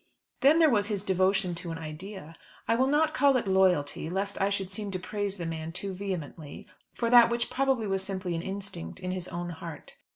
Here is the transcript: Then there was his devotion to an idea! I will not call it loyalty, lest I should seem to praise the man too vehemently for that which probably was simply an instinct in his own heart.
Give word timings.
Then 0.39 0.57
there 0.57 0.67
was 0.71 0.87
his 0.87 1.03
devotion 1.03 1.53
to 1.53 1.69
an 1.71 1.77
idea! 1.77 2.35
I 2.67 2.73
will 2.73 2.87
not 2.87 3.13
call 3.13 3.37
it 3.37 3.47
loyalty, 3.47 4.09
lest 4.09 4.41
I 4.41 4.49
should 4.49 4.71
seem 4.73 4.89
to 4.89 4.97
praise 4.97 5.37
the 5.37 5.45
man 5.45 5.71
too 5.73 5.93
vehemently 5.93 6.65
for 6.95 7.11
that 7.11 7.29
which 7.29 7.51
probably 7.51 7.85
was 7.85 8.01
simply 8.01 8.33
an 8.33 8.41
instinct 8.41 8.99
in 8.99 9.11
his 9.11 9.27
own 9.27 9.51
heart. 9.51 9.97